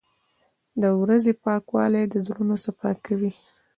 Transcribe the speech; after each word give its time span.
•د 0.81 0.83
ورځې 1.01 1.31
پاکوالی 1.43 2.03
د 2.09 2.15
زړونو 2.27 2.55
صفا 2.65 2.91
کوي. 3.05 3.31